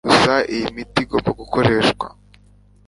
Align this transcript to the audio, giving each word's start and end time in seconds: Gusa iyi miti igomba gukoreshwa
Gusa 0.07 0.33
iyi 0.53 0.67
miti 0.75 0.99
igomba 1.03 1.29
gukoreshwa 1.39 2.07